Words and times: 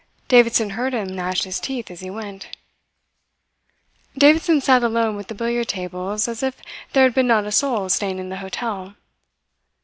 Davidson 0.29 0.71
heard 0.71 0.93
him 0.93 1.15
gnash 1.15 1.43
his 1.43 1.59
teeth 1.59 1.91
as 1.91 1.99
he 1.99 2.09
went. 2.09 2.49
Davidson 4.17 4.59
sat 4.59 4.81
alone 4.81 5.15
with 5.15 5.27
the 5.27 5.35
billiard 5.35 5.67
tables 5.67 6.27
as 6.27 6.41
if 6.41 6.57
there 6.93 7.03
had 7.03 7.13
been 7.13 7.27
not 7.27 7.45
a 7.45 7.51
soul 7.51 7.87
staying 7.87 8.17
in 8.17 8.29
the 8.29 8.37
hotel. 8.37 8.95